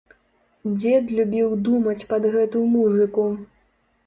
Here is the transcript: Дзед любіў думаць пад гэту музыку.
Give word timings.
Дзед 0.77 1.13
любіў 1.17 1.53
думаць 1.67 2.07
пад 2.15 2.27
гэту 2.37 2.63
музыку. 2.79 3.29